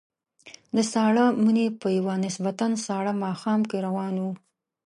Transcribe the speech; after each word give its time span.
د 0.75 0.77
ساړه 0.91 1.25
مني 1.43 1.67
په 1.81 1.87
یوه 1.97 2.15
نسبتاً 2.25 2.67
ساړه 2.85 3.13
ماښام 3.23 3.59
کې 3.69 3.77
روان 3.85 4.15
وو. 4.21 4.31